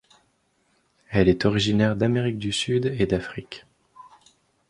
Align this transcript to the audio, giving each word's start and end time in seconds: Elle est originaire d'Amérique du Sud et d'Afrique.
Elle 1.11 1.29
est 1.29 1.45
originaire 1.45 1.95
d'Amérique 1.95 2.39
du 2.39 2.51
Sud 2.51 2.87
et 2.97 3.05
d'Afrique. 3.05 3.67